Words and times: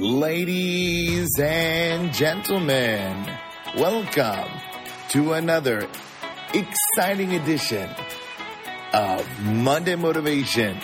Ladies 0.00 1.36
and 1.40 2.12
gentlemen, 2.12 3.36
welcome 3.76 4.48
to 5.08 5.32
another 5.32 5.88
exciting 6.54 7.34
edition 7.34 7.90
of 8.92 9.28
Monday 9.42 9.96
Motivation. 9.96 10.78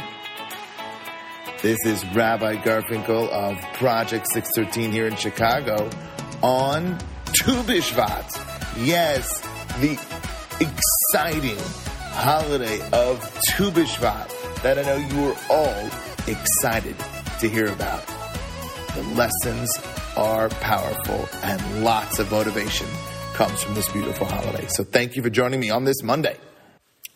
This 1.62 1.78
is 1.86 2.04
Rabbi 2.06 2.56
Garfinkel 2.56 3.28
of 3.28 3.56
Project 3.74 4.26
613 4.32 4.90
here 4.90 5.06
in 5.06 5.14
Chicago 5.14 5.88
on 6.42 6.98
Tu 7.34 7.52
B'Shvat. 7.62 8.84
Yes, 8.84 9.40
the 9.78 9.92
exciting 10.58 11.64
holiday 12.14 12.80
of 12.90 13.22
Tu 13.50 13.70
B'Shvat 13.70 14.62
that 14.62 14.76
I 14.76 14.82
know 14.82 14.96
you 14.96 15.28
are 15.30 15.36
all 15.50 15.86
excited 16.26 16.96
to 17.38 17.48
hear 17.48 17.68
about. 17.68 18.13
The 18.94 19.02
lessons 19.14 19.70
are 20.16 20.48
powerful 20.48 21.28
and 21.42 21.82
lots 21.82 22.20
of 22.20 22.30
motivation 22.30 22.86
comes 23.32 23.60
from 23.60 23.74
this 23.74 23.90
beautiful 23.90 24.24
holiday. 24.24 24.66
So 24.68 24.84
thank 24.84 25.16
you 25.16 25.22
for 25.22 25.30
joining 25.30 25.58
me 25.58 25.68
on 25.70 25.84
this 25.84 26.00
Monday. 26.04 26.36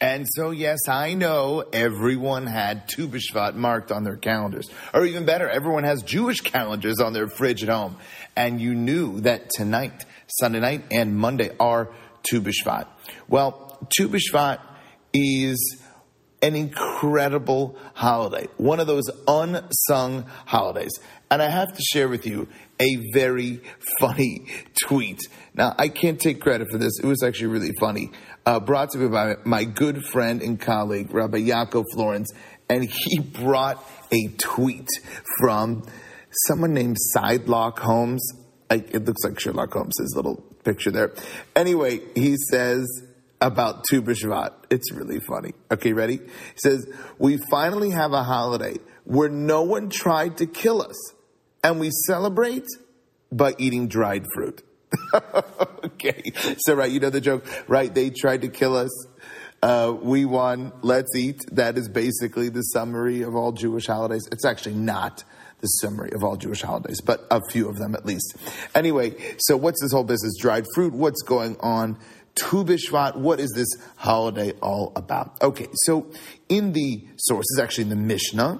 And 0.00 0.26
so, 0.28 0.50
yes, 0.50 0.88
I 0.88 1.14
know 1.14 1.64
everyone 1.72 2.46
had 2.46 2.88
Tu 2.88 3.08
marked 3.54 3.92
on 3.92 4.02
their 4.02 4.16
calendars. 4.16 4.68
Or 4.92 5.04
even 5.04 5.24
better, 5.24 5.48
everyone 5.48 5.84
has 5.84 6.02
Jewish 6.02 6.40
calendars 6.40 6.98
on 6.98 7.12
their 7.12 7.28
fridge 7.28 7.62
at 7.62 7.68
home. 7.68 7.96
And 8.36 8.60
you 8.60 8.74
knew 8.74 9.20
that 9.20 9.50
tonight, 9.50 10.04
Sunday 10.26 10.58
night, 10.58 10.84
and 10.90 11.16
Monday 11.16 11.50
are 11.60 11.92
Tu. 12.24 12.44
Well, 13.28 13.88
Tu 13.96 14.12
is 15.12 15.82
an 16.42 16.54
incredible 16.54 17.76
holiday, 17.94 18.46
one 18.56 18.80
of 18.80 18.86
those 18.86 19.10
unsung 19.26 20.24
holidays. 20.46 20.92
And 21.30 21.42
I 21.42 21.50
have 21.50 21.74
to 21.74 21.82
share 21.92 22.08
with 22.08 22.26
you 22.26 22.48
a 22.80 22.96
very 23.12 23.60
funny 24.00 24.46
tweet. 24.86 25.20
Now, 25.54 25.74
I 25.78 25.88
can't 25.88 26.18
take 26.18 26.40
credit 26.40 26.68
for 26.70 26.78
this. 26.78 26.98
It 27.02 27.06
was 27.06 27.22
actually 27.22 27.48
really 27.48 27.72
funny. 27.78 28.10
Uh, 28.46 28.60
brought 28.60 28.90
to 28.90 28.98
me 28.98 29.08
by 29.08 29.34
my 29.44 29.64
good 29.64 30.04
friend 30.06 30.40
and 30.40 30.58
colleague, 30.58 31.12
Rabbi 31.12 31.38
Yaakov 31.38 31.84
Florence, 31.92 32.32
and 32.70 32.84
he 32.84 33.18
brought 33.18 33.84
a 34.10 34.28
tweet 34.38 34.88
from 35.38 35.82
someone 36.46 36.72
named 36.72 36.96
Sidelock 37.14 37.78
Holmes. 37.78 38.26
I, 38.70 38.76
it 38.76 39.04
looks 39.04 39.22
like 39.24 39.38
Sherlock 39.38 39.72
Holmes' 39.72 40.14
little 40.14 40.36
picture 40.64 40.90
there. 40.90 41.14
Anyway, 41.54 42.00
he 42.14 42.36
says, 42.50 42.86
about 43.40 43.84
Tu 43.84 44.02
B'Shvat. 44.02 44.52
It's 44.70 44.92
really 44.92 45.20
funny. 45.20 45.52
Okay, 45.70 45.92
ready? 45.92 46.16
He 46.16 46.56
says, 46.56 46.86
We 47.18 47.38
finally 47.50 47.90
have 47.90 48.12
a 48.12 48.22
holiday 48.22 48.76
where 49.04 49.28
no 49.28 49.62
one 49.62 49.88
tried 49.88 50.38
to 50.38 50.46
kill 50.46 50.82
us, 50.82 50.96
and 51.68 51.78
we 51.78 51.90
celebrate 52.06 52.66
by 53.30 53.54
eating 53.58 53.88
dried 53.88 54.24
fruit. 54.32 54.62
okay, 55.84 56.22
so 56.56 56.72
right, 56.72 56.90
you 56.90 56.98
know 56.98 57.10
the 57.10 57.20
joke, 57.20 57.44
right? 57.68 57.94
They 57.94 58.08
tried 58.08 58.40
to 58.40 58.48
kill 58.48 58.74
us. 58.74 59.06
Uh, 59.62 59.94
we 60.00 60.24
won. 60.24 60.72
Let's 60.80 61.14
eat. 61.14 61.44
That 61.52 61.76
is 61.76 61.90
basically 61.90 62.48
the 62.48 62.62
summary 62.62 63.20
of 63.20 63.36
all 63.36 63.52
Jewish 63.52 63.86
holidays. 63.86 64.26
It's 64.32 64.46
actually 64.46 64.76
not 64.76 65.24
the 65.60 65.66
summary 65.66 66.12
of 66.14 66.24
all 66.24 66.36
Jewish 66.36 66.62
holidays, 66.62 67.02
but 67.02 67.26
a 67.30 67.42
few 67.50 67.68
of 67.68 67.76
them 67.76 67.94
at 67.94 68.06
least. 68.06 68.34
Anyway, 68.74 69.14
so 69.36 69.58
what's 69.58 69.82
this 69.82 69.92
whole 69.92 70.04
business? 70.04 70.38
Dried 70.40 70.64
fruit. 70.74 70.94
What's 70.94 71.20
going 71.20 71.58
on? 71.60 71.98
Tu 72.34 72.64
B'Shvat, 72.64 73.16
what 73.16 73.40
is 73.40 73.52
this 73.54 73.68
holiday 73.96 74.52
all 74.62 74.92
about? 74.96 75.36
Okay, 75.42 75.66
so 75.84 76.06
in 76.48 76.72
the 76.72 77.06
sources, 77.16 77.60
actually 77.60 77.82
in 77.84 77.90
the 77.90 77.96
Mishnah, 77.96 78.58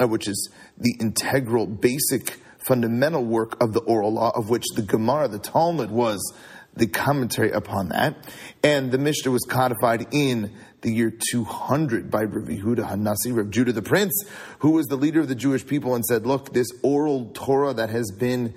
uh, 0.00 0.06
which 0.06 0.28
is 0.28 0.50
the 0.78 0.96
integral, 1.00 1.66
basic, 1.66 2.40
fundamental 2.66 3.24
work 3.24 3.62
of 3.62 3.72
the 3.72 3.80
oral 3.80 4.12
law, 4.12 4.32
of 4.34 4.50
which 4.50 4.64
the 4.74 4.82
Gemara, 4.82 5.28
the 5.28 5.38
Talmud, 5.38 5.90
was 5.90 6.34
the 6.74 6.86
commentary 6.86 7.50
upon 7.50 7.88
that. 7.88 8.16
And 8.62 8.92
the 8.92 8.98
Mishnah 8.98 9.32
was 9.32 9.44
codified 9.48 10.06
in 10.12 10.52
the 10.82 10.92
year 10.92 11.12
200 11.32 12.10
by 12.10 12.22
Rav 12.22 12.48
Yehuda 12.48 12.88
Hanasi, 12.90 13.36
Rav 13.36 13.50
Judah 13.50 13.72
the 13.72 13.82
Prince, 13.82 14.24
who 14.60 14.70
was 14.70 14.86
the 14.86 14.96
leader 14.96 15.20
of 15.20 15.28
the 15.28 15.34
Jewish 15.34 15.66
people 15.66 15.94
and 15.94 16.04
said, 16.04 16.26
look, 16.26 16.52
this 16.52 16.68
oral 16.82 17.30
Torah 17.34 17.74
that 17.74 17.90
has 17.90 18.10
been 18.10 18.54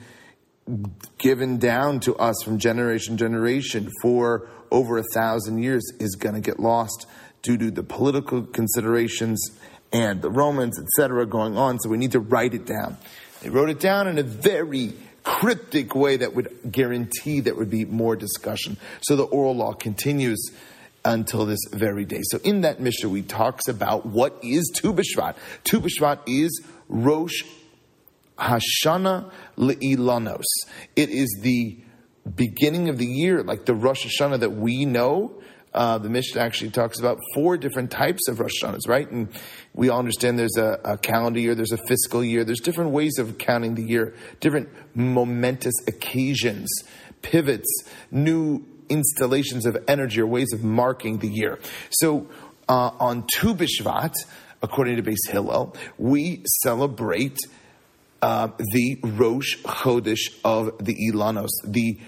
given 1.18 1.57
down 1.57 2.00
to 2.01 2.16
us 2.16 2.35
from 2.44 2.57
generation 2.57 3.18
to 3.18 3.23
generation 3.25 3.89
for 4.01 4.47
over 4.72 4.97
a 4.97 5.03
thousand 5.13 5.62
years 5.62 5.84
is 6.00 6.16
going 6.16 6.35
to 6.35 6.41
get 6.41 6.59
lost 6.59 7.06
due 7.41 7.57
to 7.57 7.69
the 7.69 7.84
political 7.84 8.44
considerations 8.44 9.39
and 9.94 10.22
the 10.22 10.31
Romans, 10.31 10.80
etc., 10.80 11.26
going 11.26 11.58
on. 11.58 11.80
So 11.80 11.90
we 11.90 11.98
need 11.98 12.12
to 12.12 12.20
write 12.20 12.54
it 12.54 12.66
down. 12.66 12.98
They 13.42 13.50
wrote 13.50 13.70
it 13.70 13.80
down 13.80 14.08
in 14.08 14.18
a 14.18 14.24
very 14.24 14.94
cryptic 15.24 15.96
way 15.96 16.18
that 16.18 16.34
would 16.34 16.50
guarantee 16.70 17.40
there 17.40 17.56
would 17.56 17.70
be 17.70 17.86
more 17.86 18.16
discussion. 18.16 18.78
So 19.02 19.16
the 19.16 19.24
oral 19.24 19.56
law 19.56 19.74
continues 19.74 20.52
until 21.06 21.46
this 21.46 21.59
very 21.72 22.06
day. 22.06 22.22
So 22.24 22.40
in 22.44 22.62
that 22.62 22.80
Mishnah, 22.80 23.09
we 23.09 23.22
talks 23.22 23.68
about 23.68 24.06
what 24.06 24.38
is 24.42 24.72
Tu 24.76 24.94
B'Shvat. 24.94 25.36
Tu 25.64 25.80
B'Shvat 25.80 26.20
is 26.28 26.62
Rosh 26.90 27.44
Hashana 28.38 29.31
Le'ilanos. 29.58 30.44
It 30.96 31.10
is 31.10 31.40
the 31.42 31.78
beginning 32.36 32.90
of 32.90 32.98
the 32.98 33.06
year, 33.06 33.44
like 33.44 33.66
the 33.66 33.75
Rosh 33.75 34.06
Hashanah 34.06 34.40
that 34.40 34.52
we 34.52 34.86
know. 34.86 35.34
Uh, 35.73 35.97
the 35.97 36.09
Mishnah 36.09 36.39
actually 36.39 36.69
talks 36.69 37.00
about 37.00 37.17
four 37.34 37.57
different 37.57 37.89
types 37.89 38.28
of 38.28 38.39
Rosh 38.39 38.61
Hashanahs, 38.61 38.88
right? 38.88 39.09
And 39.09 39.28
we 39.73 39.89
all 39.89 40.00
understand 40.00 40.38
there's 40.38 40.57
a, 40.57 40.79
a, 40.85 40.97
calendar 40.97 41.39
year, 41.39 41.56
there's 41.56 41.72
a 41.72 41.79
fiscal 41.88 42.23
year, 42.23 42.44
there's 42.44 42.59
different 42.59 42.91
ways 42.91 43.17
of 43.17 43.38
counting 43.39 43.73
the 43.73 43.83
year, 43.83 44.13
different 44.39 44.69
momentous 44.94 45.73
occasions, 45.88 46.69
pivots, 47.23 47.67
new 48.12 48.63
installations 48.89 49.66
of 49.66 49.78
energy 49.88 50.22
or 50.22 50.28
ways 50.28 50.53
of 50.53 50.63
marking 50.63 51.17
the 51.17 51.28
year. 51.28 51.59
So 51.89 52.28
uh, 52.69 52.91
on 53.00 53.25
Tu 53.33 53.56
B'Shvat, 53.56 54.13
according 54.62 54.97
to 54.97 55.03
Beis 55.03 55.29
Hillel, 55.29 55.75
we 55.97 56.44
celebrate 56.62 57.38
uh, 58.22 58.50
the 58.57 59.00
Rosh 59.03 59.57
Chodesh 59.63 60.33
of 60.45 60.78
the 60.79 60.95
Ilanos, 61.12 61.50
the 61.66 62.00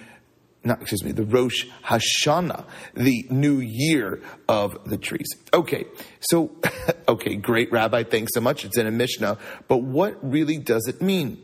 not 0.65 0.81
excuse 0.81 1.03
me, 1.03 1.11
the 1.11 1.23
Rosh 1.23 1.65
Hashanah, 1.83 2.65
the 2.95 3.25
new 3.29 3.59
year 3.59 4.21
of 4.49 4.89
the 4.89 4.97
trees. 4.97 5.27
Okay, 5.53 5.85
so 6.19 6.51
okay, 7.07 7.35
great, 7.35 7.71
Rabbi, 7.71 8.03
thanks 8.03 8.31
so 8.33 8.41
much. 8.41 8.65
It's 8.65 8.77
in 8.77 8.87
a 8.87 8.91
Mishnah, 8.91 9.37
but 9.67 9.77
what 9.77 10.17
really 10.21 10.57
does 10.57 10.87
it 10.87 11.01
mean? 11.01 11.41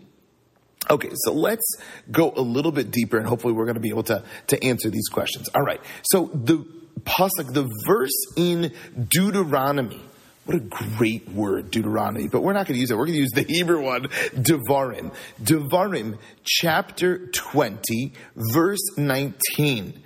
Okay, 0.89 1.11
so 1.13 1.33
let's 1.33 1.75
go 2.09 2.33
a 2.35 2.41
little 2.41 2.71
bit 2.71 2.89
deeper, 2.91 3.17
and 3.17 3.27
hopefully, 3.27 3.53
we're 3.53 3.65
going 3.65 3.75
to 3.75 3.81
be 3.81 3.89
able 3.89 4.03
to 4.03 4.23
to 4.47 4.63
answer 4.63 4.89
these 4.89 5.07
questions. 5.07 5.47
All 5.53 5.61
right, 5.61 5.79
so 6.03 6.31
the 6.33 6.65
pasuk, 7.03 7.53
the 7.53 7.69
verse 7.85 8.11
in 8.35 8.73
Deuteronomy 9.07 10.01
what 10.45 10.57
a 10.57 10.59
great 10.59 11.29
word, 11.29 11.71
Deuteronomy. 11.71 12.27
But 12.27 12.41
we're 12.41 12.53
not 12.53 12.65
going 12.65 12.75
to 12.75 12.79
use 12.79 12.91
it. 12.91 12.97
We're 12.97 13.05
going 13.05 13.17
to 13.17 13.21
use 13.21 13.31
the 13.31 13.45
Hebrew 13.47 13.83
one, 13.83 14.03
Devarim. 14.33 15.13
Devarim, 15.41 16.17
chapter 16.43 17.27
20, 17.27 18.13
verse 18.35 18.97
19, 18.97 20.01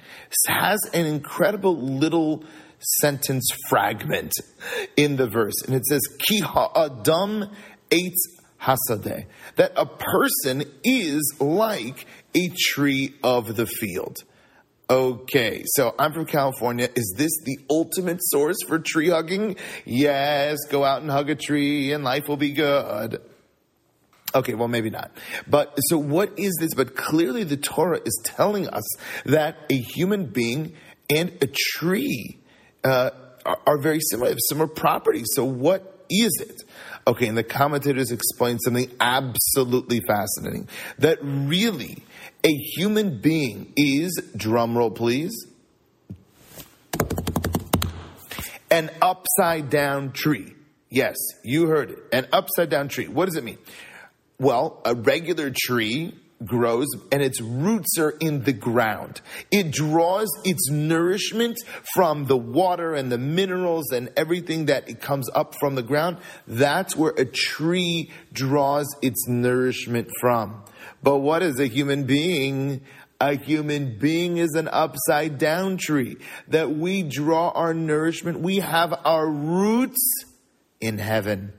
has 0.48 0.80
an 0.94 1.06
incredible 1.06 1.78
little 1.78 2.44
sentence 3.00 3.48
fragment 3.70 4.34
in 4.98 5.16
the 5.16 5.28
verse. 5.28 5.62
And 5.66 5.76
it 5.76 5.86
says, 5.86 6.02
Ki 6.20 6.42
ha'adam 6.42 7.50
eitz 7.90 8.18
hasadeh. 8.62 9.26
That 9.56 9.72
a 9.78 9.86
person 9.86 10.64
is 10.84 11.36
like 11.40 12.06
a 12.36 12.52
tree 12.74 13.16
of 13.24 13.56
the 13.56 13.66
field. 13.66 14.18
Okay, 14.88 15.64
so 15.66 15.96
I'm 15.98 16.14
from 16.14 16.28
California. 16.28 16.88
Is 16.96 17.16
this 17.18 17.32
the 17.44 17.58
ultimate 17.72 18.20
source 18.22 18.58
for 18.68 18.78
tree 18.78 19.10
hugging? 19.10 19.56
Yes, 19.84 20.60
go 20.70 20.84
out 20.84 21.02
and 21.02 21.10
hug 21.10 21.32
a 21.32 21.36
tree 21.36 21.92
and 21.92 22.04
life 22.04 22.28
will 22.28 22.38
be 22.38 22.52
good. 22.52 23.20
Okay, 24.36 24.54
well, 24.54 24.68
maybe 24.68 24.92
not. 24.92 25.12
But 25.48 25.76
so 25.88 25.98
what 25.98 26.38
is 26.38 26.56
this? 26.60 26.76
But 26.76 26.96
clearly 26.96 27.44
the 27.44 27.58
Torah 27.58 28.00
is 28.06 28.22
telling 28.24 28.68
us 28.68 28.84
that 29.26 29.58
a 29.72 29.76
human 29.78 30.28
being 30.28 30.74
and 31.10 31.32
a 31.42 31.48
tree 31.48 32.38
uh, 32.84 33.10
are, 33.44 33.60
are 33.66 33.78
very 33.80 34.02
similar, 34.02 34.30
have 34.30 34.38
similar 34.50 34.68
properties. 34.68 35.28
So 35.34 35.46
what 35.46 36.06
is 36.12 36.32
it? 36.42 36.62
Okay, 37.08 37.28
and 37.28 37.38
the 37.38 37.44
commentators 37.44 38.12
explain 38.12 38.58
something 38.60 38.90
absolutely 39.00 40.02
fascinating 40.08 40.68
that 40.98 41.20
really 41.22 42.04
a 42.44 42.50
human 42.50 43.20
being 43.22 43.74
is, 43.76 44.20
drumroll 44.36 44.96
please, 44.96 45.34
an 48.72 48.90
upside 49.02 49.70
down 49.70 50.12
tree. 50.12 50.54
Yes, 50.90 51.16
you 51.44 51.68
heard 51.68 51.92
it. 51.92 52.00
An 52.12 52.28
upside 52.32 52.70
down 52.70 52.88
tree. 52.88 53.08
What 53.08 53.26
does 53.26 53.36
it 53.36 53.44
mean? 53.44 53.60
Well, 54.40 54.82
a 54.84 54.96
regular 54.96 55.52
tree 55.56 56.14
grows 56.46 56.88
and 57.12 57.22
its 57.22 57.42
roots 57.42 57.98
are 57.98 58.12
in 58.20 58.44
the 58.44 58.54
ground. 58.54 59.22
It 59.52 59.72
draws 59.72 60.30
its 60.44 60.70
nourishment 60.70 61.58
from 61.94 62.26
the 62.26 62.38
water 62.38 62.94
and 62.94 63.12
the 63.12 63.18
minerals 63.18 63.92
and 63.92 64.12
everything 64.16 64.66
that 64.66 64.90
it 64.90 65.02
comes 65.02 65.30
up 65.34 65.56
from 65.60 65.76
the 65.76 65.84
ground. 65.84 66.18
That's 66.48 66.96
where 66.96 67.14
a 67.18 67.26
tree 67.26 68.12
draws 68.34 68.88
its 69.02 69.28
nourishment 69.28 70.10
from. 70.20 70.64
But 71.04 71.18
what 71.18 71.44
is 71.44 71.60
a 71.60 71.68
human 71.68 72.06
being? 72.06 72.82
A 73.22 73.36
human 73.36 73.98
being 73.98 74.38
is 74.38 74.52
an 74.56 74.68
upside 74.68 75.38
down 75.38 75.78
tree 75.78 76.18
that 76.50 76.72
we 76.72 77.04
draw 77.04 77.50
our 77.50 77.74
nourishment. 77.74 78.42
We 78.42 78.58
have 78.58 78.94
our 79.06 79.30
roots 79.30 80.26
in 80.82 80.98
heaven 80.98 81.54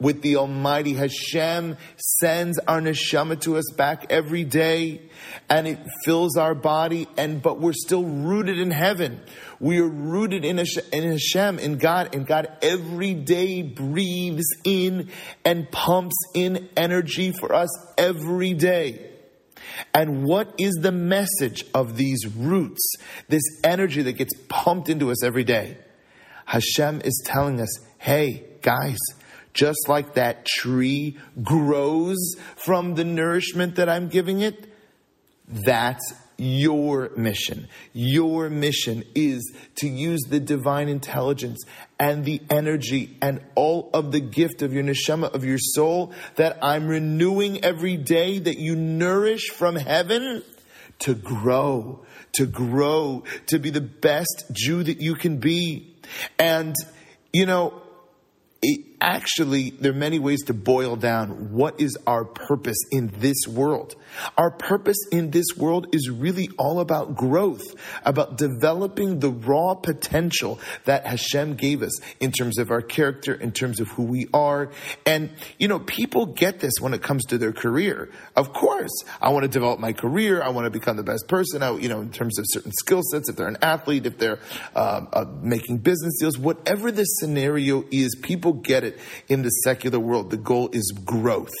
with 0.00 0.22
the 0.22 0.36
Almighty. 0.36 0.94
Hashem 0.94 1.76
sends 1.96 2.58
our 2.60 2.80
neshama 2.80 3.38
to 3.42 3.58
us 3.58 3.70
back 3.76 4.06
every 4.10 4.44
day 4.44 5.02
and 5.48 5.68
it 5.68 5.78
fills 6.04 6.36
our 6.36 6.54
body 6.54 7.06
and, 7.16 7.42
but 7.42 7.60
we're 7.60 7.74
still 7.74 8.04
rooted 8.04 8.58
in 8.58 8.70
heaven. 8.70 9.20
We 9.60 9.78
are 9.78 9.88
rooted 9.88 10.44
in 10.44 10.56
Hashem, 10.56 11.58
in 11.58 11.76
God, 11.76 12.14
and 12.14 12.26
God 12.26 12.50
every 12.62 13.14
day 13.14 13.62
breathes 13.62 14.46
in 14.64 15.10
and 15.44 15.70
pumps 15.70 16.16
in 16.34 16.68
energy 16.76 17.32
for 17.32 17.54
us 17.54 17.68
every 17.98 18.54
day. 18.54 19.06
And 19.94 20.24
what 20.24 20.54
is 20.58 20.74
the 20.80 20.92
message 20.92 21.64
of 21.74 21.96
these 21.96 22.26
roots, 22.26 22.94
this 23.28 23.42
energy 23.62 24.02
that 24.02 24.12
gets 24.12 24.32
pumped 24.48 24.88
into 24.88 25.10
us 25.10 25.22
every 25.22 25.44
day? 25.44 25.76
Hashem 26.46 27.02
is 27.04 27.22
telling 27.24 27.60
us, 27.60 27.78
hey, 27.98 28.44
guys, 28.62 28.98
just 29.54 29.88
like 29.88 30.14
that 30.14 30.46
tree 30.46 31.18
grows 31.42 32.18
from 32.56 32.94
the 32.94 33.04
nourishment 33.04 33.76
that 33.76 33.88
I'm 33.88 34.08
giving 34.08 34.40
it, 34.40 34.72
that's 35.48 36.14
your 36.40 37.10
mission. 37.16 37.68
Your 37.92 38.48
mission 38.48 39.04
is 39.14 39.52
to 39.76 39.88
use 39.88 40.22
the 40.28 40.40
divine 40.40 40.88
intelligence 40.88 41.62
and 41.98 42.24
the 42.24 42.40
energy 42.48 43.18
and 43.20 43.42
all 43.54 43.90
of 43.92 44.10
the 44.10 44.20
gift 44.20 44.62
of 44.62 44.72
your 44.72 44.82
neshama, 44.82 45.34
of 45.34 45.44
your 45.44 45.58
soul 45.58 46.12
that 46.36 46.58
I'm 46.62 46.88
renewing 46.88 47.62
every 47.62 47.96
day 47.96 48.38
that 48.38 48.56
you 48.56 48.74
nourish 48.74 49.50
from 49.50 49.76
heaven 49.76 50.42
to 51.00 51.14
grow, 51.14 52.04
to 52.32 52.46
grow, 52.46 53.24
to 53.48 53.58
be 53.58 53.70
the 53.70 53.80
best 53.82 54.44
Jew 54.52 54.82
that 54.82 55.00
you 55.00 55.16
can 55.16 55.38
be. 55.38 55.94
And, 56.38 56.74
you 57.32 57.44
know, 57.44 57.82
it, 58.62 58.86
actually, 59.00 59.70
there 59.70 59.92
are 59.92 59.94
many 59.94 60.18
ways 60.18 60.42
to 60.44 60.54
boil 60.54 60.96
down 60.96 61.52
what 61.52 61.80
is 61.80 61.96
our 62.06 62.24
purpose 62.24 62.78
in 62.90 63.10
this 63.18 63.46
world. 63.48 63.96
Our 64.36 64.50
purpose 64.50 64.98
in 65.12 65.30
this 65.30 65.46
world 65.56 65.88
is 65.92 66.10
really 66.10 66.50
all 66.58 66.80
about 66.80 67.14
growth, 67.14 67.74
about 68.04 68.36
developing 68.36 69.20
the 69.20 69.30
raw 69.30 69.74
potential 69.74 70.60
that 70.84 71.06
Hashem 71.06 71.54
gave 71.54 71.82
us 71.82 72.00
in 72.20 72.32
terms 72.32 72.58
of 72.58 72.70
our 72.70 72.82
character, 72.82 73.34
in 73.34 73.52
terms 73.52 73.80
of 73.80 73.88
who 73.88 74.04
we 74.04 74.26
are. 74.34 74.70
And, 75.06 75.30
you 75.58 75.68
know, 75.68 75.78
people 75.78 76.26
get 76.26 76.60
this 76.60 76.74
when 76.80 76.94
it 76.94 77.02
comes 77.02 77.24
to 77.26 77.38
their 77.38 77.52
career. 77.52 78.10
Of 78.36 78.52
course, 78.52 79.04
I 79.20 79.30
want 79.30 79.44
to 79.44 79.48
develop 79.48 79.80
my 79.80 79.92
career. 79.92 80.42
I 80.42 80.50
want 80.50 80.66
to 80.66 80.70
become 80.70 80.96
the 80.96 81.02
best 81.02 81.28
person, 81.28 81.62
you 81.80 81.88
know, 81.88 82.00
in 82.00 82.10
terms 82.10 82.38
of 82.38 82.44
certain 82.48 82.72
skill 82.72 83.02
sets, 83.10 83.28
if 83.28 83.36
they're 83.36 83.48
an 83.48 83.58
athlete, 83.62 84.06
if 84.06 84.18
they're 84.18 84.40
uh, 84.74 85.06
uh, 85.12 85.24
making 85.42 85.78
business 85.78 86.18
deals, 86.18 86.38
whatever 86.38 86.90
the 86.90 87.04
scenario 87.04 87.84
is, 87.90 88.16
people 88.22 88.52
get 88.52 88.84
it 88.84 88.89
it 88.90 88.98
in 89.28 89.42
the 89.42 89.50
secular 89.64 89.98
world. 89.98 90.30
The 90.30 90.36
goal 90.36 90.68
is 90.72 90.92
growth. 91.04 91.54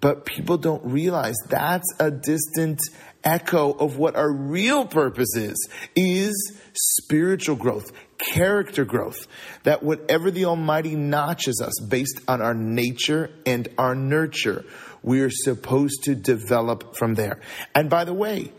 But 0.00 0.26
people 0.26 0.58
don't 0.58 0.84
realize 0.84 1.36
that's 1.48 1.86
a 2.00 2.10
distant 2.10 2.80
echo 3.22 3.70
of 3.70 3.98
what 3.98 4.16
our 4.16 4.32
real 4.32 4.84
purpose 4.84 5.36
is, 5.36 5.68
is 5.94 6.58
spiritual 6.74 7.54
growth, 7.54 7.92
character 8.18 8.84
growth. 8.84 9.28
That 9.62 9.84
whatever 9.84 10.32
the 10.32 10.46
Almighty 10.46 10.96
notches 10.96 11.62
us 11.64 11.80
based 11.88 12.20
on 12.26 12.42
our 12.42 12.54
nature 12.54 13.30
and 13.46 13.68
our 13.78 13.94
nurture, 13.94 14.64
we 15.02 15.20
are 15.20 15.30
supposed 15.30 16.02
to 16.04 16.16
develop 16.16 16.96
from 16.96 17.14
there. 17.14 17.40
And 17.74 17.88
by 17.88 18.04
the 18.04 18.14
way, 18.14 18.52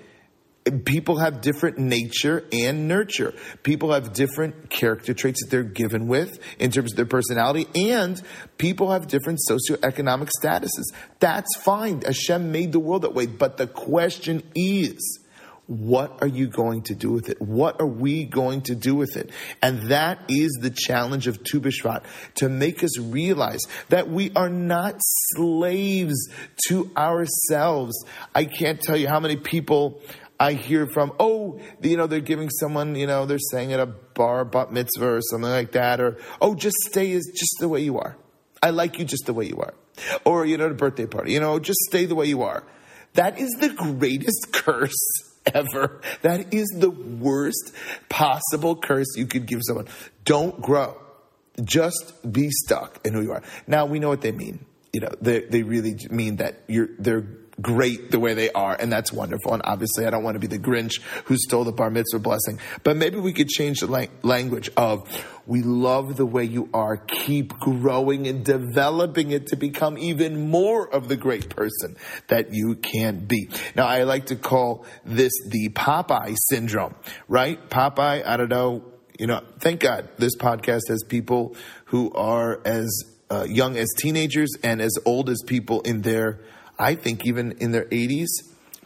people 0.85 1.17
have 1.17 1.41
different 1.41 1.77
nature 1.77 2.45
and 2.51 2.87
nurture. 2.87 3.33
People 3.63 3.91
have 3.91 4.13
different 4.13 4.69
character 4.69 5.13
traits 5.13 5.43
that 5.43 5.49
they're 5.49 5.63
given 5.63 6.07
with 6.07 6.39
in 6.59 6.71
terms 6.71 6.93
of 6.93 6.95
their 6.95 7.05
personality, 7.05 7.67
and 7.75 8.21
people 8.57 8.91
have 8.91 9.07
different 9.07 9.39
socioeconomic 9.49 10.29
statuses. 10.41 10.93
That's 11.19 11.55
fine. 11.57 12.01
Hashem 12.01 12.51
made 12.51 12.71
the 12.71 12.79
world 12.79 13.01
that 13.01 13.13
way. 13.13 13.25
But 13.25 13.57
the 13.57 13.67
question 13.67 14.43
is, 14.55 15.19
what 15.65 16.21
are 16.21 16.27
you 16.27 16.47
going 16.47 16.81
to 16.83 16.95
do 16.95 17.09
with 17.11 17.29
it? 17.29 17.41
What 17.41 17.79
are 17.79 17.87
we 17.87 18.25
going 18.25 18.63
to 18.63 18.75
do 18.75 18.95
with 18.95 19.15
it? 19.15 19.31
And 19.61 19.83
that 19.83 20.19
is 20.27 20.51
the 20.61 20.69
challenge 20.69 21.27
of 21.27 21.41
Tu 21.43 21.61
B'Shvat, 21.61 22.03
to 22.35 22.49
make 22.49 22.83
us 22.83 22.99
realize 22.99 23.61
that 23.87 24.09
we 24.09 24.31
are 24.35 24.49
not 24.49 24.95
slaves 24.99 26.29
to 26.67 26.91
ourselves. 26.97 27.93
I 28.35 28.43
can't 28.43 28.81
tell 28.81 28.97
you 28.97 29.07
how 29.07 29.21
many 29.21 29.37
people 29.37 30.01
I 30.43 30.53
hear 30.55 30.87
from, 30.87 31.13
oh, 31.21 31.57
you 31.81 31.95
know, 31.95 32.05
they're 32.05 32.19
giving 32.19 32.49
someone, 32.49 32.95
you 32.95 33.07
know, 33.07 33.25
they're 33.25 33.39
saying 33.39 33.71
at 33.71 33.79
a 33.79 33.85
bar, 33.85 34.43
bat 34.43 34.73
mitzvah 34.73 35.13
or 35.13 35.21
something 35.21 35.49
like 35.49 35.71
that, 35.71 36.01
or, 36.01 36.17
oh, 36.41 36.53
just 36.53 36.75
stay 36.89 37.13
as 37.13 37.31
just 37.33 37.55
the 37.61 37.69
way 37.69 37.79
you 37.79 37.97
are. 37.97 38.17
I 38.61 38.71
like 38.71 38.99
you 38.99 39.05
just 39.05 39.25
the 39.25 39.33
way 39.33 39.45
you 39.45 39.55
are. 39.59 39.73
Or, 40.25 40.45
you 40.45 40.57
know, 40.57 40.65
at 40.65 40.71
a 40.71 40.75
birthday 40.75 41.05
party, 41.05 41.31
you 41.31 41.39
know, 41.39 41.59
just 41.59 41.79
stay 41.87 42.03
the 42.03 42.15
way 42.15 42.25
you 42.25 42.41
are. 42.41 42.65
That 43.13 43.39
is 43.39 43.51
the 43.61 43.69
greatest 43.69 44.49
curse 44.51 44.91
ever. 45.45 46.01
That 46.23 46.53
is 46.53 46.67
the 46.77 46.91
worst 46.91 47.73
possible 48.09 48.75
curse 48.75 49.15
you 49.15 49.27
could 49.27 49.45
give 49.45 49.61
someone. 49.63 49.87
Don't 50.25 50.61
grow. 50.61 50.99
Just 51.63 52.15
be 52.29 52.49
stuck 52.49 52.99
in 53.07 53.13
who 53.13 53.21
you 53.21 53.31
are. 53.31 53.43
Now 53.65 53.85
we 53.85 53.99
know 53.99 54.09
what 54.09 54.19
they 54.19 54.33
mean. 54.33 54.65
You 54.91 55.01
know, 55.01 55.11
they, 55.21 55.39
they 55.39 55.63
really 55.63 55.95
mean 56.09 56.35
that 56.37 56.63
you're, 56.67 56.89
they're 56.99 57.25
great 57.61 58.11
the 58.11 58.19
way 58.19 58.33
they 58.33 58.51
are, 58.51 58.75
and 58.79 58.91
that's 58.91 59.11
wonderful. 59.11 59.53
And 59.53 59.61
obviously, 59.65 60.05
I 60.05 60.09
don't 60.09 60.23
want 60.23 60.35
to 60.35 60.39
be 60.39 60.47
the 60.47 60.59
Grinch 60.59 61.01
who 61.25 61.35
stole 61.37 61.63
the 61.63 61.71
bar 61.71 61.89
mitzvah 61.89 62.19
blessing, 62.19 62.59
but 62.83 62.97
maybe 62.97 63.17
we 63.17 63.33
could 63.33 63.49
change 63.49 63.79
the 63.79 63.87
la- 63.87 64.05
language 64.21 64.69
of 64.75 65.07
we 65.45 65.61
love 65.61 66.15
the 66.15 66.25
way 66.25 66.43
you 66.43 66.69
are. 66.73 66.97
Keep 66.97 67.59
growing 67.59 68.27
and 68.27 68.45
developing 68.45 69.31
it 69.31 69.47
to 69.47 69.55
become 69.55 69.97
even 69.97 70.49
more 70.49 70.87
of 70.87 71.07
the 71.07 71.17
great 71.17 71.49
person 71.49 71.97
that 72.27 72.53
you 72.53 72.75
can 72.75 73.25
be. 73.25 73.49
Now, 73.75 73.87
I 73.87 74.03
like 74.03 74.27
to 74.27 74.35
call 74.35 74.85
this 75.05 75.33
the 75.49 75.69
Popeye 75.69 76.35
syndrome, 76.49 76.95
right? 77.27 77.69
Popeye, 77.69 78.25
I 78.25 78.37
don't 78.37 78.49
know, 78.49 78.83
you 79.19 79.27
know, 79.27 79.41
thank 79.59 79.81
God 79.81 80.09
this 80.17 80.35
podcast 80.37 80.81
has 80.87 81.03
people 81.03 81.55
who 81.85 82.11
are 82.13 82.61
as 82.65 83.03
uh, 83.29 83.45
young 83.47 83.77
as 83.77 83.89
teenagers 83.97 84.51
and 84.63 84.81
as 84.81 84.93
old 85.05 85.29
as 85.29 85.41
people 85.45 85.81
in 85.81 86.01
their 86.01 86.39
I 86.77 86.95
think 86.95 87.25
even 87.25 87.53
in 87.59 87.71
their 87.71 87.85
80s, 87.85 88.27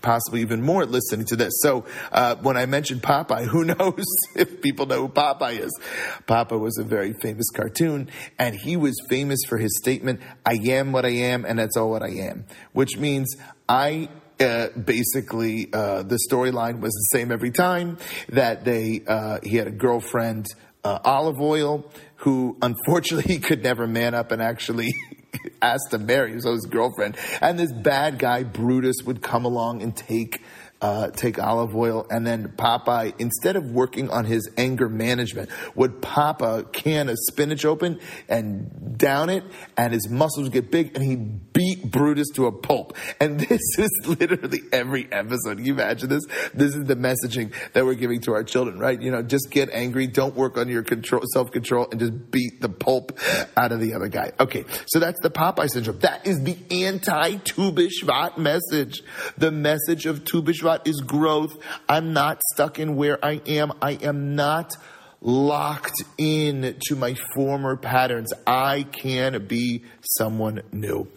possibly 0.02 0.42
even 0.42 0.62
more 0.62 0.86
listening 0.86 1.26
to 1.26 1.36
this. 1.36 1.54
So 1.62 1.86
uh, 2.12 2.36
when 2.36 2.58
I 2.58 2.66
mentioned 2.66 3.02
Popeye, 3.02 3.46
who 3.46 3.64
knows 3.76 4.06
if 4.36 4.62
people 4.62 4.86
know 4.86 5.08
who 5.08 5.10
Popeye 5.10 5.60
is? 5.60 5.80
Popeye 6.28 6.60
was 6.60 6.78
a 6.78 6.84
very 6.84 7.14
famous 7.22 7.50
cartoon, 7.50 8.10
and 8.40 8.56
he 8.56 8.78
was 8.78 8.96
famous 9.10 9.40
for 9.48 9.58
his 9.58 9.78
statement, 9.78 10.22
"I 10.46 10.54
am 10.54 10.92
what 10.92 11.06
I 11.06 11.10
am, 11.10 11.46
and 11.46 11.60
that's 11.60 11.78
all 11.78 11.90
what 11.90 12.04
I 12.04 12.12
am," 12.30 12.46
which 12.74 12.98
means 12.98 13.36
I. 13.68 14.10
Uh, 14.40 14.68
basically, 14.70 15.68
uh, 15.74 16.04
the 16.04 16.20
storyline 16.30 16.80
was 16.80 16.94
the 16.94 17.18
same 17.18 17.32
every 17.32 17.50
time. 17.50 17.98
That 18.30 18.66
they, 18.66 19.02
uh, 19.08 19.40
he 19.42 19.58
had 19.58 19.66
a 19.66 19.72
girlfriend, 19.72 20.46
uh, 20.84 21.00
Olive 21.04 21.42
Oyl, 21.42 21.92
who 22.18 22.56
unfortunately 22.62 23.34
he 23.34 23.40
could 23.40 23.64
never 23.64 23.88
man 23.88 24.14
up 24.14 24.32
and 24.32 24.40
actually 24.40 24.94
asked 25.62 25.92
to 25.92 25.98
marry, 25.98 26.34
his 26.34 26.66
girlfriend. 26.66 27.18
And 27.42 27.58
this 27.58 27.72
bad 27.72 28.20
guy, 28.20 28.44
Brutus, 28.44 28.98
would 29.06 29.22
come 29.22 29.46
along 29.46 29.82
and 29.82 29.96
take 29.96 30.42
uh, 30.82 31.10
take 31.10 31.40
Olive 31.40 31.76
Oyl, 31.76 32.06
and 32.10 32.26
then 32.26 32.50
Popeye, 32.50 33.14
instead 33.20 33.56
of 33.56 33.72
working 33.72 34.10
on 34.10 34.26
his 34.26 34.50
anger 34.58 34.90
management, 34.90 35.50
would 35.76 36.02
pop 36.02 36.42
a 36.42 36.64
can 36.64 37.10
of 37.10 37.18
spinach 37.30 37.66
open 37.66 38.00
and 38.30 38.98
down 38.98 39.30
it, 39.30 39.44
and 39.76 39.94
his 39.94 40.10
muscles 40.10 40.50
get 40.50 40.72
big, 40.72 40.96
and 40.96 41.04
he'd 41.04 41.54
beat 41.54 41.92
Brutus 41.92 42.28
to 42.36 42.46
a 42.46 42.52
pulp. 42.52 42.96
And 43.20 43.40
this 43.48 43.62
is 43.78 43.90
literally 44.06 44.62
every 44.72 45.12
episode. 45.12 45.58
Can 45.58 45.66
you 45.66 45.74
imagine 45.74 46.10
this? 46.10 46.26
This 46.54 46.76
is 46.76 46.86
the 46.86 46.96
messaging 46.96 47.54
that 47.74 47.86
we're 47.86 47.96
giving 47.96 48.22
to 48.22 48.34
our 48.34 48.44
children, 48.44 48.80
right? 48.80 49.02
You 49.02 49.12
know, 49.12 49.22
just 49.22 49.50
get 49.50 49.70
angry, 49.72 50.08
don't 50.08 50.36
work 50.36 50.58
on 50.58 50.68
your 50.68 50.84
control, 50.84 51.24
self 51.34 51.52
control, 51.52 51.88
and 51.92 52.00
just 52.00 52.32
beat 52.32 52.62
the 52.62 52.70
pulp 52.70 53.18
out 53.56 53.72
of 53.72 53.80
the 53.80 53.94
other 53.94 54.08
guy. 54.08 54.32
Okay, 54.40 54.66
so 54.88 55.00
that's 55.00 55.20
the 55.22 55.30
Popeye 55.30 55.70
syndrome. 55.70 56.00
That 56.00 56.28
is 56.28 56.42
the 56.44 56.58
anti 56.70 57.38
Tu 57.38 57.72
B'Shvat 57.72 58.38
message. 58.38 59.02
The 59.38 59.52
message 59.52 60.06
of 60.06 60.24
Tu 60.26 60.42
Is 60.86 61.02
growth. 61.02 61.58
I'm 61.88 62.14
not 62.14 62.42
stuck 62.54 62.80
in 62.80 62.96
where 62.96 63.24
I 63.24 63.42
am. 63.48 63.72
I 63.82 63.94
am 63.94 64.36
not 64.36 64.76
locked 65.22 66.04
in 66.18 66.76
to 66.88 66.96
my 66.96 67.16
former 67.34 67.76
patterns. 67.76 68.32
I 68.46 68.84
can 68.84 69.48
be 69.48 69.84
someone 70.02 70.62
new. 70.72 71.08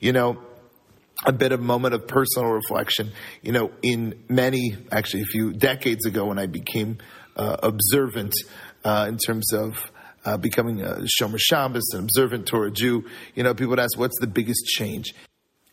You 0.00 0.12
know, 0.12 0.38
a 1.26 1.32
bit 1.32 1.52
of 1.52 1.60
moment 1.60 1.94
of 1.94 2.06
personal 2.06 2.50
reflection. 2.50 3.12
You 3.42 3.52
know, 3.52 3.70
in 3.82 4.22
many, 4.28 4.76
actually 4.90 5.22
a 5.22 5.26
few 5.26 5.52
decades 5.52 6.06
ago 6.06 6.26
when 6.26 6.38
I 6.38 6.46
became 6.46 6.98
uh, 7.36 7.56
observant 7.62 8.34
uh, 8.84 9.06
in 9.08 9.18
terms 9.18 9.52
of 9.52 9.90
uh, 10.24 10.36
becoming 10.36 10.82
a 10.82 11.04
Shomer 11.20 11.38
Shabbos, 11.38 11.90
an 11.92 12.00
observant 12.00 12.46
Torah 12.46 12.70
Jew, 12.70 13.04
you 13.34 13.42
know, 13.42 13.54
people 13.54 13.70
would 13.70 13.80
ask, 13.80 13.98
what's 13.98 14.18
the 14.20 14.26
biggest 14.26 14.64
change? 14.66 15.14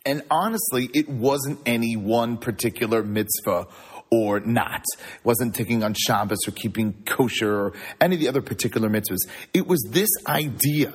And 0.08 0.22
honestly, 0.30 0.88
it 0.94 1.06
wasn't 1.06 1.60
any 1.66 1.94
one 1.94 2.38
particular 2.38 3.02
mitzvah 3.02 3.66
or 4.10 4.40
not. 4.40 4.82
It 4.94 5.22
wasn't 5.22 5.54
taking 5.54 5.82
on 5.82 5.92
Shabbos 5.92 6.38
or 6.48 6.52
keeping 6.52 7.02
kosher 7.04 7.54
or 7.54 7.72
any 8.00 8.14
of 8.14 8.20
the 8.22 8.28
other 8.28 8.40
particular 8.40 8.88
mitzvahs. 8.88 9.28
It 9.52 9.66
was 9.66 9.86
this 9.90 10.08
idea 10.26 10.94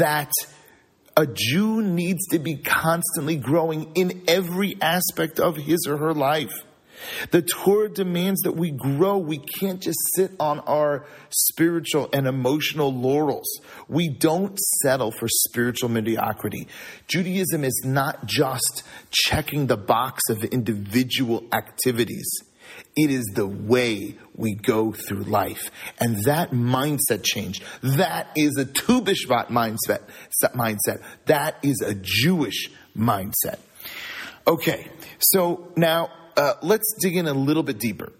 that 0.00 0.32
a 1.16 1.24
Jew 1.24 1.82
needs 1.82 2.26
to 2.32 2.40
be 2.40 2.56
constantly 2.56 3.36
growing 3.36 3.92
in 3.94 4.24
every 4.26 4.76
aspect 4.82 5.38
of 5.38 5.56
his 5.56 5.86
or 5.86 5.98
her 5.98 6.12
life. 6.12 6.64
The 7.30 7.42
Torah 7.42 7.88
demands 7.88 8.40
that 8.42 8.52
we 8.52 8.70
grow. 8.70 9.18
We 9.18 9.38
can't 9.38 9.80
just 9.80 9.98
sit 10.14 10.32
on 10.38 10.60
our 10.60 11.06
spiritual 11.30 12.08
and 12.12 12.26
emotional 12.26 12.92
laurels. 12.92 13.48
We 13.88 14.08
don't 14.08 14.58
settle 14.82 15.12
for 15.12 15.28
spiritual 15.28 15.88
mediocrity. 15.88 16.68
Judaism 17.08 17.64
is 17.64 17.82
not 17.84 18.26
just 18.26 18.82
checking 19.10 19.66
the 19.66 19.76
box 19.76 20.22
of 20.28 20.44
individual 20.44 21.44
activities. 21.52 22.26
It 22.96 23.10
is 23.10 23.24
the 23.34 23.46
way 23.46 24.16
we 24.34 24.54
go 24.54 24.92
through 24.92 25.24
life. 25.24 25.70
And 25.98 26.24
that 26.24 26.50
mindset 26.50 27.22
change, 27.24 27.62
that 27.82 28.28
is 28.36 28.56
a 28.58 28.64
Tu 28.64 29.00
mindset, 29.00 30.02
mindset. 30.42 31.02
That 31.26 31.56
is 31.62 31.80
a 31.80 31.94
Jewish 31.94 32.70
mindset. 32.96 33.58
Okay, 34.46 34.88
so 35.18 35.72
now 35.76 36.10
uh, 36.36 36.54
let's 36.62 36.94
dig 37.00 37.16
in 37.16 37.26
a 37.26 37.34
little 37.34 37.62
bit 37.62 37.78
deeper 37.78 38.12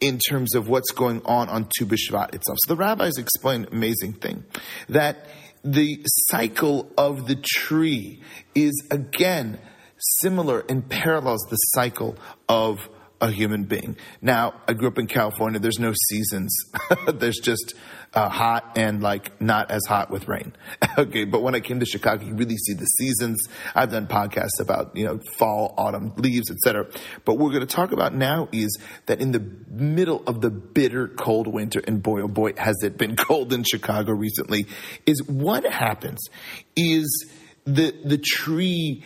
in 0.00 0.18
terms 0.18 0.54
of 0.54 0.68
what's 0.68 0.90
going 0.90 1.22
on 1.24 1.48
on 1.48 1.68
Tu 1.76 1.86
B'Shvat 1.86 2.34
itself. 2.34 2.58
So 2.64 2.74
the 2.74 2.76
rabbis 2.76 3.18
explain 3.18 3.64
an 3.64 3.72
amazing 3.72 4.14
thing 4.14 4.44
that 4.88 5.28
the 5.64 6.00
cycle 6.30 6.90
of 6.98 7.28
the 7.28 7.36
tree 7.36 8.20
is 8.54 8.86
again 8.90 9.60
similar 10.20 10.64
and 10.68 10.88
parallels 10.88 11.46
the 11.48 11.56
cycle 11.56 12.16
of 12.48 12.78
a 13.20 13.30
human 13.30 13.64
being. 13.64 13.96
Now, 14.20 14.54
I 14.66 14.72
grew 14.72 14.88
up 14.88 14.98
in 14.98 15.06
California. 15.06 15.60
There's 15.60 15.78
no 15.78 15.92
seasons. 16.08 16.52
There's 17.06 17.38
just 17.38 17.74
uh, 18.14 18.28
hot 18.28 18.72
and 18.76 19.02
like 19.02 19.40
not 19.40 19.70
as 19.70 19.82
hot 19.86 20.10
with 20.10 20.28
rain. 20.28 20.52
okay, 20.98 21.24
but 21.24 21.42
when 21.42 21.54
I 21.54 21.60
came 21.60 21.80
to 21.80 21.86
Chicago, 21.86 22.24
you 22.24 22.34
really 22.34 22.56
see 22.56 22.74
the 22.74 22.84
seasons. 22.84 23.40
I've 23.74 23.90
done 23.90 24.06
podcasts 24.06 24.60
about 24.60 24.96
you 24.96 25.06
know 25.06 25.20
fall, 25.38 25.74
autumn, 25.78 26.12
leaves, 26.16 26.50
etc. 26.50 26.86
But 27.24 27.34
what 27.34 27.44
we're 27.44 27.52
going 27.52 27.66
to 27.66 27.74
talk 27.74 27.92
about 27.92 28.14
now 28.14 28.48
is 28.52 28.78
that 29.06 29.20
in 29.20 29.32
the 29.32 29.40
middle 29.68 30.22
of 30.26 30.40
the 30.40 30.50
bitter 30.50 31.08
cold 31.08 31.46
winter, 31.46 31.80
and 31.86 32.02
boy 32.02 32.22
oh 32.22 32.28
boy, 32.28 32.52
has 32.56 32.76
it 32.82 32.98
been 32.98 33.16
cold 33.22 33.52
in 33.52 33.64
Chicago 33.64 34.12
recently. 34.12 34.66
Is 35.06 35.22
what 35.26 35.64
happens 35.64 36.20
is 36.76 37.32
the 37.64 37.94
the 38.04 38.18
tree 38.18 39.04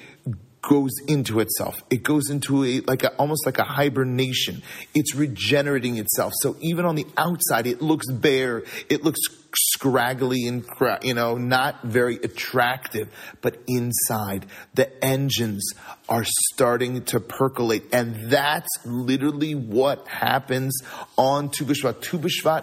goes 0.69 0.91
into 1.07 1.41
itself. 1.41 1.83
It 1.91 2.03
goes 2.03 2.29
into 2.29 2.65
a 2.65 2.81
like 2.81 3.05
a, 3.05 3.15
almost 3.17 3.47
like 3.47 3.59
a 3.59 3.65
hibernation. 3.65 4.63
It's 4.95 5.15
regenerating 5.15 5.99
itself. 5.99 6.33
So 6.41 6.57
even 6.61 6.85
on 6.85 6.97
the 6.97 7.07
outside, 7.17 7.67
it 7.67 7.81
looks 7.81 8.11
bare. 8.11 8.65
It 8.91 9.05
looks 9.05 9.21
scraggly 9.57 10.47
and 10.47 10.65
you 11.03 11.15
know 11.15 11.37
not 11.37 11.83
very 11.83 12.17
attractive 12.17 13.09
but 13.41 13.57
inside 13.67 14.47
the 14.75 15.05
engines 15.05 15.73
are 16.09 16.25
starting 16.53 17.03
to 17.05 17.21
percolate. 17.21 17.85
And 17.93 18.31
that's 18.31 18.69
literally 18.85 19.55
what 19.55 20.07
happens 20.07 20.79
on 21.17 21.51
Tu 21.51 21.65
B'Shvat. 21.65 22.01
Tu 22.01 22.19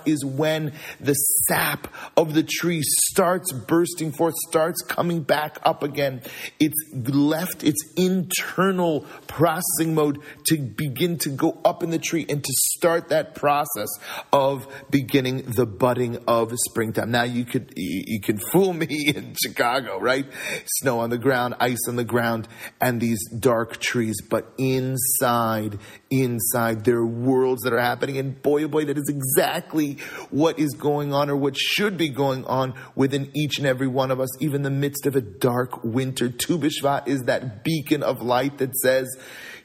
is 0.06 0.24
when 0.26 0.74
the 1.00 1.14
sap 1.14 1.88
of 2.16 2.34
the 2.34 2.44
tree 2.44 2.82
starts 2.84 3.52
bursting 3.52 4.12
forth 4.12 4.36
starts 4.48 4.82
coming 4.82 5.22
back 5.22 5.58
up 5.64 5.84
again. 5.84 6.22
It's 6.60 6.76
left 6.94 7.64
its 7.64 7.84
internal 7.98 9.02
processing 9.28 9.94
mode 9.94 10.20
to 10.48 10.58
begin 10.58 11.18
to 11.20 11.30
go 11.30 11.60
up 11.66 11.84
in 11.84 11.90
the 11.90 12.00
tree 12.00 12.26
and 12.30 12.44
to 12.44 12.52
start 12.76 13.10
that 13.10 13.36
process 13.36 13.90
of 14.32 14.68
beginning 14.90 15.44
the 15.56 15.66
budding 15.66 16.18
of 16.28 16.54
spring 16.70 16.83
springtime. 16.84 17.12
Now 17.12 17.24
you 17.24 17.46
could 17.46 17.74
you 17.76 18.20
can 18.20 18.38
fool 18.38 18.74
me 18.74 19.12
in 19.16 19.36
Chicago, 19.42 20.00
right? 20.00 20.26
Snow 20.66 21.00
on 21.00 21.10
the 21.10 21.18
ground, 21.18 21.56
ice 21.60 21.88
on 21.88 21.96
the 21.96 22.04
ground, 22.04 22.48
and 22.82 23.00
these 23.00 23.20
dark 23.40 23.78
trees. 23.78 24.16
But 24.30 24.52
inside, 24.58 25.80
inside, 26.10 26.84
there 26.84 26.98
are 26.98 27.06
worlds 27.06 27.64
that 27.64 27.74
are 27.74 27.80
happening, 27.80 28.18
and 28.18 28.42
boy, 28.42 28.64
oh 28.64 28.68
boy, 28.68 28.86
that 28.86 28.98
is 28.98 29.10
exactly 29.10 29.98
what 30.30 30.60
is 30.60 30.74
going 30.74 31.14
on, 31.14 31.30
or 31.30 31.36
what 31.36 31.56
should 31.58 31.98
be 31.98 32.10
going 32.10 32.46
on 32.46 32.74
within 32.96 33.32
each 33.34 33.58
and 33.58 33.68
every 33.68 33.88
one 33.88 34.12
of 34.12 34.20
us, 34.20 34.30
even 34.42 34.58
in 34.58 34.64
the 34.64 34.70
midst 34.70 35.06
of 35.06 35.16
a 35.16 35.22
dark 35.22 35.84
winter. 35.84 36.30
Tu 36.30 36.58
B'Shvat 36.58 37.08
is 37.08 37.24
that 37.24 37.64
beacon 37.64 38.04
of 38.04 38.22
light 38.22 38.58
that 38.58 38.76
says 38.78 39.08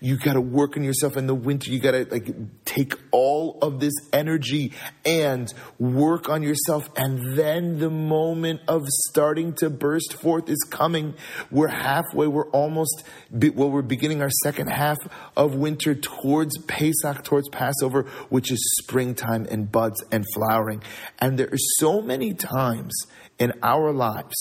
you 0.00 0.16
got 0.16 0.34
to 0.34 0.40
work 0.40 0.76
on 0.76 0.84
yourself 0.84 1.16
in 1.16 1.26
the 1.26 1.34
winter. 1.34 1.70
You 1.70 1.80
got 1.80 1.92
to 1.92 2.06
like 2.10 2.28
take 2.64 2.94
all 3.10 3.58
of 3.62 3.80
this 3.80 3.94
energy 4.12 4.72
and 5.04 5.52
work 5.78 6.28
on 6.28 6.42
yourself. 6.42 6.88
And 6.98 7.38
then 7.38 7.78
the 7.78 7.90
moment 7.90 8.62
of 8.66 8.84
starting 9.08 9.54
to 9.58 9.70
burst 9.70 10.14
forth 10.14 10.48
is 10.48 10.58
coming. 10.68 11.14
We're 11.48 11.68
halfway. 11.68 12.26
We're 12.26 12.50
almost, 12.50 13.04
well, 13.30 13.70
we're 13.70 13.82
beginning 13.82 14.20
our 14.20 14.30
second 14.42 14.66
half 14.66 14.98
of 15.36 15.54
winter 15.54 15.94
towards 15.94 16.58
Pesach, 16.66 17.22
towards 17.22 17.48
Passover, 17.50 18.02
which 18.30 18.50
is 18.50 18.58
springtime 18.82 19.46
and 19.48 19.70
buds 19.70 20.02
and 20.10 20.24
flowering. 20.34 20.82
And 21.20 21.38
there 21.38 21.46
are 21.46 21.64
so 21.78 22.02
many 22.02 22.34
times 22.34 22.92
in 23.38 23.52
our 23.62 23.92
lives 23.92 24.34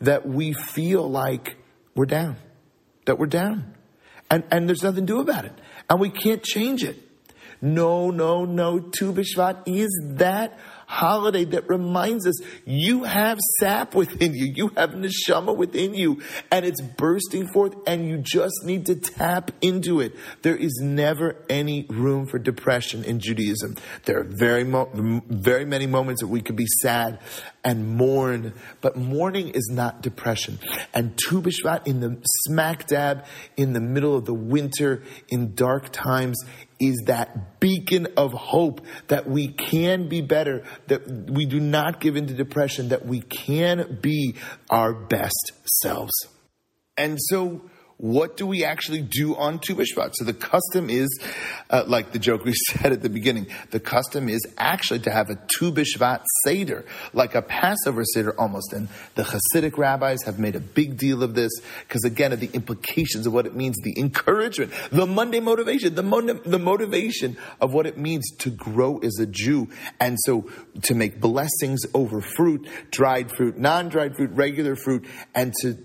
that 0.00 0.26
we 0.26 0.52
feel 0.52 1.08
like 1.08 1.56
we're 1.94 2.06
down, 2.06 2.36
that 3.04 3.20
we're 3.20 3.26
down 3.26 3.76
and, 4.28 4.42
and 4.50 4.66
there's 4.66 4.82
nothing 4.82 5.06
to 5.06 5.12
do 5.12 5.20
about 5.20 5.44
it. 5.44 5.52
And 5.90 6.00
we 6.00 6.10
can't 6.10 6.42
change 6.42 6.82
it. 6.82 6.96
No, 7.60 8.10
no, 8.10 8.44
no. 8.44 8.80
Tu 8.80 9.12
B'Shvat 9.12 9.64
is 9.66 9.90
that 10.16 10.58
holiday 10.92 11.44
that 11.44 11.66
reminds 11.70 12.26
us 12.26 12.34
you 12.66 13.04
have 13.04 13.38
sap 13.58 13.94
within 13.94 14.34
you, 14.34 14.52
you 14.54 14.68
have 14.76 14.90
neshama 14.90 15.56
within 15.56 15.94
you, 15.94 16.20
and 16.50 16.66
it's 16.66 16.82
bursting 16.82 17.48
forth, 17.48 17.74
and 17.86 18.06
you 18.06 18.18
just 18.18 18.54
need 18.64 18.84
to 18.84 18.94
tap 18.94 19.50
into 19.62 20.00
it. 20.00 20.14
There 20.42 20.54
is 20.54 20.80
never 20.82 21.36
any 21.48 21.86
room 21.88 22.26
for 22.26 22.38
depression 22.38 23.04
in 23.04 23.20
Judaism. 23.20 23.76
There 24.04 24.20
are 24.20 24.24
very, 24.24 24.64
mo- 24.64 24.90
very 25.28 25.64
many 25.64 25.86
moments 25.86 26.20
that 26.20 26.28
we 26.28 26.42
could 26.42 26.56
be 26.56 26.66
sad 26.82 27.20
and 27.64 27.96
mourn, 27.96 28.52
but 28.82 28.96
mourning 28.96 29.48
is 29.50 29.70
not 29.72 30.02
depression. 30.02 30.58
And 30.92 31.16
Tu 31.16 31.40
B'Shvat 31.40 31.86
in 31.86 32.00
the 32.00 32.20
smack 32.44 32.86
dab 32.86 33.24
in 33.56 33.72
the 33.72 33.80
middle 33.80 34.14
of 34.14 34.26
the 34.26 34.34
winter 34.34 35.02
in 35.30 35.54
dark 35.54 35.90
times 35.90 36.38
is 36.80 37.02
that 37.06 37.60
beacon 37.60 38.08
of 38.16 38.32
hope 38.32 38.80
that 39.08 39.28
we 39.28 39.48
can 39.48 40.08
be 40.08 40.20
better, 40.20 40.64
that 40.88 41.06
we 41.30 41.46
do 41.46 41.60
not 41.60 42.00
give 42.00 42.16
into 42.16 42.34
depression, 42.34 42.88
that 42.88 43.06
we 43.06 43.20
can 43.20 43.98
be 44.00 44.34
our 44.70 44.92
best 44.92 45.52
selves. 45.64 46.12
And 46.96 47.18
so 47.20 47.62
what 48.02 48.36
do 48.36 48.48
we 48.48 48.64
actually 48.64 49.00
do 49.00 49.36
on 49.36 49.60
Tu 49.60 49.76
B'Shvat? 49.76 50.10
So 50.14 50.24
the 50.24 50.34
custom 50.34 50.90
is, 50.90 51.08
uh, 51.70 51.84
like 51.86 52.10
the 52.10 52.18
joke 52.18 52.44
we 52.44 52.52
said 52.68 52.90
at 52.90 53.00
the 53.00 53.08
beginning, 53.08 53.46
the 53.70 53.78
custom 53.78 54.28
is 54.28 54.44
actually 54.58 54.98
to 55.00 55.12
have 55.12 55.30
a 55.30 55.36
Tu 55.46 55.70
B'Shvat 55.70 56.24
Seder, 56.44 56.84
like 57.12 57.36
a 57.36 57.42
Passover 57.42 58.02
Seder 58.04 58.34
almost. 58.40 58.72
And 58.72 58.88
the 59.14 59.22
Hasidic 59.22 59.78
rabbis 59.78 60.24
have 60.24 60.40
made 60.40 60.56
a 60.56 60.60
big 60.60 60.96
deal 60.96 61.22
of 61.22 61.36
this 61.36 61.52
because 61.86 62.02
again, 62.02 62.32
of 62.32 62.40
the 62.40 62.50
implications 62.52 63.24
of 63.24 63.32
what 63.32 63.46
it 63.46 63.54
means, 63.54 63.76
the 63.84 63.96
encouragement, 63.96 64.72
the 64.90 65.06
Monday 65.06 65.38
motivation, 65.38 65.94
the, 65.94 66.02
mon- 66.02 66.40
the 66.44 66.58
motivation 66.58 67.36
of 67.60 67.72
what 67.72 67.86
it 67.86 67.96
means 67.96 68.28
to 68.38 68.50
grow 68.50 68.98
as 68.98 69.16
a 69.20 69.26
Jew. 69.26 69.68
And 70.00 70.18
so 70.24 70.50
to 70.82 70.94
make 70.96 71.20
blessings 71.20 71.82
over 71.94 72.20
fruit, 72.20 72.68
dried 72.90 73.30
fruit, 73.30 73.58
non-dried 73.58 74.16
fruit, 74.16 74.30
regular 74.32 74.74
fruit, 74.74 75.06
and 75.36 75.54
to 75.60 75.78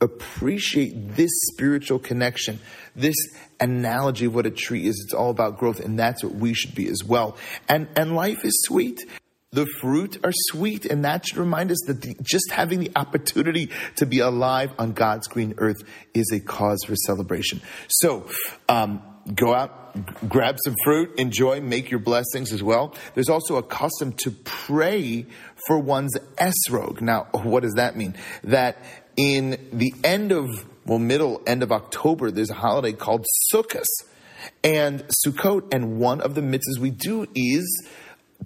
appreciate 0.00 1.16
this 1.16 1.30
spiritual 1.52 1.98
connection, 1.98 2.58
this 2.96 3.16
analogy 3.60 4.26
of 4.26 4.34
what 4.34 4.46
a 4.46 4.50
tree 4.50 4.86
is. 4.86 5.00
It's 5.04 5.14
all 5.14 5.30
about 5.30 5.58
growth, 5.58 5.80
and 5.80 5.98
that's 5.98 6.24
what 6.24 6.34
we 6.34 6.54
should 6.54 6.74
be 6.74 6.88
as 6.88 7.04
well. 7.04 7.36
And 7.68 7.88
and 7.96 8.14
life 8.16 8.44
is 8.44 8.60
sweet. 8.64 9.04
The 9.52 9.66
fruit 9.80 10.18
are 10.22 10.32
sweet, 10.32 10.84
and 10.86 11.04
that 11.04 11.26
should 11.26 11.38
remind 11.38 11.72
us 11.72 11.78
that 11.88 12.02
the, 12.02 12.16
just 12.22 12.52
having 12.52 12.78
the 12.78 12.92
opportunity 12.94 13.70
to 13.96 14.06
be 14.06 14.20
alive 14.20 14.70
on 14.78 14.92
God's 14.92 15.26
green 15.26 15.54
earth 15.58 15.82
is 16.14 16.30
a 16.32 16.38
cause 16.38 16.84
for 16.86 16.94
celebration. 16.94 17.60
So, 17.88 18.28
um, 18.68 19.02
go 19.34 19.52
out, 19.52 20.28
grab 20.28 20.56
some 20.64 20.76
fruit, 20.84 21.18
enjoy, 21.18 21.60
make 21.60 21.90
your 21.90 21.98
blessings 21.98 22.52
as 22.52 22.62
well. 22.62 22.94
There's 23.14 23.28
also 23.28 23.56
a 23.56 23.62
custom 23.62 24.12
to 24.18 24.30
pray 24.30 25.26
for 25.66 25.78
one's 25.78 26.16
esrog. 26.36 27.00
Now, 27.00 27.26
what 27.32 27.64
does 27.64 27.74
that 27.74 27.96
mean? 27.96 28.14
That 28.44 28.78
in 29.16 29.68
the 29.72 29.94
end 30.02 30.32
of 30.32 30.48
well, 30.86 30.98
middle, 30.98 31.40
end 31.46 31.62
of 31.62 31.70
October, 31.70 32.30
there's 32.30 32.50
a 32.50 32.54
holiday 32.54 32.92
called 32.92 33.24
Sukkot. 33.52 33.86
And 34.64 35.04
Sukkot, 35.24 35.72
and 35.72 35.98
one 35.98 36.20
of 36.20 36.34
the 36.34 36.40
mitzvahs 36.40 36.78
we 36.80 36.90
do 36.90 37.26
is 37.34 37.86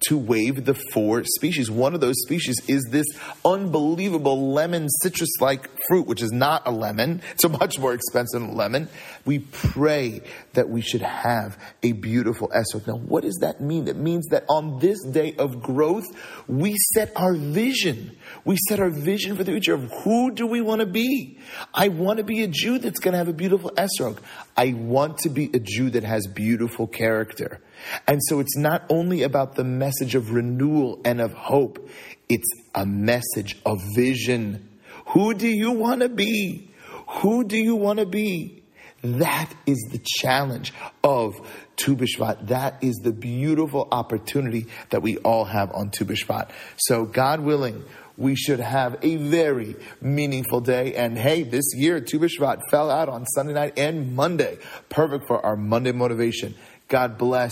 to 0.00 0.18
wave 0.18 0.64
the 0.64 0.74
four 0.74 1.24
species. 1.24 1.70
One 1.70 1.94
of 1.94 2.00
those 2.00 2.20
species 2.22 2.56
is 2.68 2.84
this 2.90 3.06
unbelievable 3.44 4.52
lemon 4.52 4.88
citrus 5.02 5.30
like 5.40 5.68
fruit, 5.86 6.06
which 6.06 6.22
is 6.22 6.32
not 6.32 6.66
a 6.66 6.70
lemon. 6.70 7.22
It's 7.32 7.44
a 7.44 7.48
much 7.48 7.78
more 7.78 7.94
expensive 7.94 8.42
lemon. 8.42 8.88
We 9.24 9.40
pray 9.40 10.22
that 10.54 10.68
we 10.68 10.80
should 10.80 11.02
have 11.02 11.58
a 11.82 11.92
beautiful 11.92 12.48
esrog. 12.48 12.86
Now, 12.86 12.96
what 12.96 13.22
does 13.22 13.38
that 13.40 13.60
mean? 13.60 13.88
It 13.88 13.96
means 13.96 14.26
that 14.26 14.44
on 14.48 14.80
this 14.80 15.02
day 15.04 15.34
of 15.38 15.62
growth, 15.62 16.04
we 16.48 16.76
set 16.94 17.12
our 17.16 17.34
vision. 17.34 18.16
We 18.44 18.56
set 18.68 18.80
our 18.80 18.90
vision 18.90 19.36
for 19.36 19.44
the 19.44 19.52
future 19.52 19.74
of 19.74 19.90
who 20.02 20.32
do 20.32 20.46
we 20.46 20.60
want 20.60 20.80
to 20.80 20.86
be? 20.86 21.38
I 21.72 21.88
want 21.88 22.18
to 22.18 22.24
be 22.24 22.42
a 22.42 22.48
Jew 22.48 22.78
that's 22.78 22.98
going 22.98 23.12
to 23.12 23.18
have 23.18 23.28
a 23.28 23.32
beautiful 23.32 23.70
esrog. 23.70 24.18
I 24.56 24.72
want 24.72 25.18
to 25.18 25.28
be 25.28 25.50
a 25.54 25.58
Jew 25.58 25.90
that 25.90 26.04
has 26.04 26.26
beautiful 26.26 26.86
character. 26.86 27.60
And 28.07 28.21
so 28.28 28.40
it's 28.40 28.57
not 28.57 28.85
only 28.88 29.23
about 29.23 29.54
the 29.54 29.64
message 29.64 30.14
of 30.14 30.33
renewal 30.33 31.00
and 31.04 31.21
of 31.21 31.33
hope, 31.33 31.88
it's 32.28 32.49
a 32.75 32.87
message 32.87 33.61
of 33.66 33.78
vision. 33.95 34.69
Who 35.09 35.35
do 35.35 35.49
you 35.49 35.73
want 35.73 36.00
to 36.02 36.09
be? 36.09 36.71
Who 37.09 37.45
do 37.45 37.57
you 37.57 37.76
want 37.76 37.99
to 37.99 38.07
be? 38.07 38.62
That 39.02 39.52
is 39.66 39.78
the 39.93 40.00
challenge 40.02 40.73
of 41.02 41.35
Tu 41.76 41.95
B'Shvat. 41.95 42.49
That 42.49 42.83
is 42.83 42.95
the 43.02 43.12
beautiful 43.12 43.87
opportunity 43.93 44.66
that 44.90 45.02
we 45.02 45.19
all 45.19 45.45
have 45.45 45.71
on 45.75 45.90
Tu 45.90 46.07
B'Shvat. 46.07 46.50
So, 46.78 47.04
God 47.04 47.40
willing, 47.40 47.85
we 48.16 48.35
should 48.35 48.61
have 48.61 48.97
a 49.02 49.16
very 49.16 49.76
meaningful 50.00 50.61
day. 50.61 50.95
And 50.95 51.19
hey, 51.19 51.43
this 51.43 51.75
year, 51.75 52.00
Tu 52.00 52.19
B'Shvat 52.19 52.62
fell 52.71 52.90
out 52.90 53.11
on 53.11 53.26
Sunday 53.26 53.52
night 53.52 53.78
and 53.78 54.14
Monday. 54.14 54.59
Perfect 54.88 55.26
for 55.26 55.45
our 55.45 55.57
Monday 55.57 55.93
motivation. 55.93 56.54
God 56.94 57.18
bless. 57.18 57.50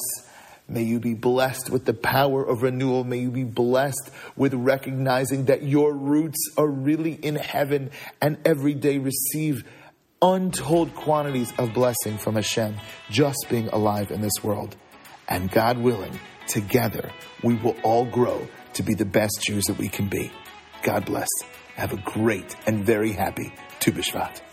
May 0.69 0.85
you 0.85 1.01
be 1.01 1.15
blessed 1.15 1.69
with 1.69 1.85
the 1.85 1.95
power 1.95 2.45
of 2.45 2.63
renewal. 2.63 3.03
May 3.03 3.19
you 3.19 3.31
be 3.33 3.43
blessed 3.43 4.09
with 4.37 4.55
recognizing 4.55 5.47
that 5.47 5.65
your 5.65 5.93
roots 5.93 6.39
are 6.57 6.69
really 6.69 7.15
in 7.15 7.35
heaven 7.35 7.91
and 8.21 8.39
every 8.45 8.73
day 8.73 8.99
receive 8.99 9.65
untold 10.23 10.95
quantities 10.95 11.53
of 11.59 11.75
blessing 11.75 12.19
from 12.19 12.37
Hashem 12.37 12.77
just 13.11 13.47
being 13.51 13.67
alive 13.71 14.13
in 14.13 14.21
this 14.21 14.45
world. 14.45 14.77
And 15.29 15.51
God 15.51 15.77
willing, 15.79 16.21
together 16.47 17.11
we 17.43 17.55
will 17.55 17.75
all 17.83 18.05
grow 18.05 18.47
to 18.75 18.85
be 18.85 18.95
the 18.95 19.05
best 19.05 19.43
Jews 19.43 19.65
that 19.65 19.77
we 19.77 19.89
can 19.89 20.07
be. 20.07 20.31
God 20.85 21.05
bless. 21.05 21.27
Have 21.75 21.93
a 21.93 22.01
great 22.03 22.55
and 22.69 22.87
very 22.87 23.11
happy 23.11 23.53
Tu 23.81 23.91
B'Shvat. 23.91 24.52